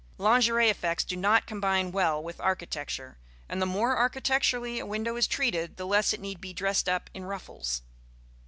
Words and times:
Lingerie 0.17 0.67
effects 0.71 1.03
do 1.03 1.15
not 1.15 1.45
combine 1.45 1.91
well 1.91 2.23
with 2.23 2.39
architecture, 2.41 3.19
and 3.47 3.61
the 3.61 3.67
more 3.67 3.95
architecturally 3.95 4.79
a 4.79 4.85
window 4.87 5.15
is 5.15 5.27
treated, 5.27 5.77
the 5.77 5.85
less 5.85 6.11
it 6.11 6.19
need 6.19 6.41
be 6.41 6.53
dressed 6.53 6.89
up 6.89 7.07
in 7.13 7.23
ruffles. 7.25 7.83